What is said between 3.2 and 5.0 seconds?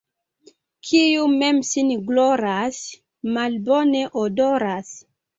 malbone odoras.